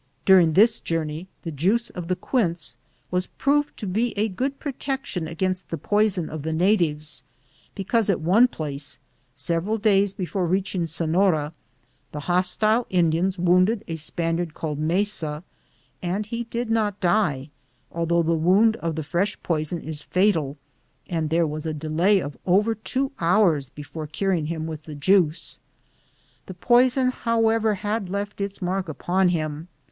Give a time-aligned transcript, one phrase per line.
[0.25, 2.75] During this journey the juice of the quince
[3.11, 7.23] was proved to be a good protec tion against the poison of the natives,
[7.75, 8.97] be cause at one place,
[9.35, 11.53] several days before reach ing Sefiora,
[12.13, 15.43] the hostile Indians wounded a Spaniard called Mesa,
[16.01, 17.51] and he did not die,
[17.91, 20.57] although the wound of the fresh poison is fatal,
[21.07, 25.59] and there was a delay of over two hours before curing him with the juice.
[26.47, 29.67] The poison, however, had left its mark upon him.